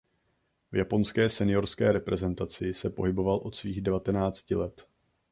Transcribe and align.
V 0.71 0.75
japonské 0.75 1.29
seniorské 1.29 1.91
reprezentaci 1.91 2.73
se 2.73 2.89
pohyboval 2.89 3.35
od 3.37 3.55
svých 3.55 3.81
devatenácti 3.81 4.55
let. 4.55 4.87